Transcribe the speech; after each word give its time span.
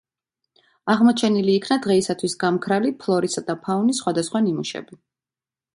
აღმოჩენილი 0.93 1.57
იქნა 1.59 1.77
დღეისათვის 1.83 2.37
გამქრალი 2.45 2.95
ფლორის 3.05 3.41
და 3.53 3.59
ფაუნის 3.69 4.03
სხვადასხვა 4.03 4.47
ნიმუშები. 4.49 5.01